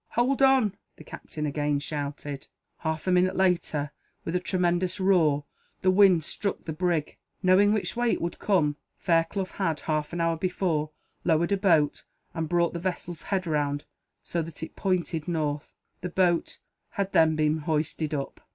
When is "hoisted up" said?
17.59-18.41